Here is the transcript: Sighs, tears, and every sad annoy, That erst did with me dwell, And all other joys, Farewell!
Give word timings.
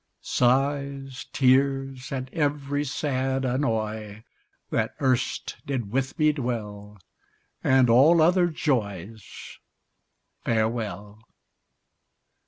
Sighs, 0.23 1.27
tears, 1.31 2.11
and 2.11 2.27
every 2.33 2.83
sad 2.83 3.45
annoy, 3.45 4.23
That 4.71 4.95
erst 4.99 5.57
did 5.63 5.91
with 5.91 6.17
me 6.17 6.31
dwell, 6.31 6.97
And 7.63 7.87
all 7.87 8.19
other 8.19 8.47
joys, 8.47 9.59
Farewell! 10.43 11.23